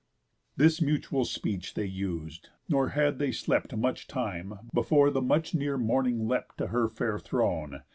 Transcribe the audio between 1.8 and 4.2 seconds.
us'd, nor had they slept Much